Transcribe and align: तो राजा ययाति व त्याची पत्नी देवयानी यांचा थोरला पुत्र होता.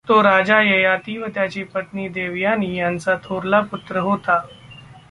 तो 0.07 0.21
राजा 0.21 0.59
ययाति 0.61 1.17
व 1.17 1.27
त्याची 1.33 1.63
पत्नी 1.63 2.07
देवयानी 2.09 2.75
यांचा 2.75 3.15
थोरला 3.23 3.59
पुत्र 3.61 3.99
होता. 3.99 4.39